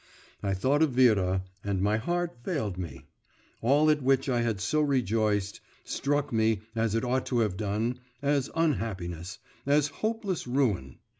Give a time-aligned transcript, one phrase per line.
[0.41, 3.05] I thought of Vera, and my heart failed me;
[3.61, 7.99] all, at which I had so rejoiced, struck me, as it ought to have done,
[8.19, 9.37] as unhappiness,
[9.67, 10.97] as hopeless ruin.